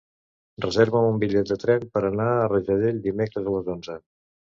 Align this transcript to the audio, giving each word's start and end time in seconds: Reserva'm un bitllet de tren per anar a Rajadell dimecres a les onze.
Reserva'm 0.63 1.03
un 1.09 1.19
bitllet 1.23 1.51
de 1.51 1.57
tren 1.63 1.85
per 1.97 2.01
anar 2.07 2.25
a 2.37 2.47
Rajadell 2.53 2.97
dimecres 3.05 3.51
a 3.53 3.55
les 3.59 3.71
onze. 3.75 3.99